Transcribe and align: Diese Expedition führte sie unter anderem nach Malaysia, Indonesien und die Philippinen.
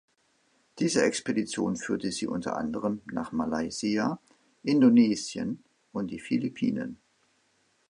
Diese 0.79 1.03
Expedition 1.05 1.75
führte 1.75 2.11
sie 2.11 2.25
unter 2.25 2.57
anderem 2.57 3.03
nach 3.11 3.31
Malaysia, 3.31 4.17
Indonesien 4.63 5.63
und 5.93 6.09
die 6.09 6.17
Philippinen. 6.19 6.97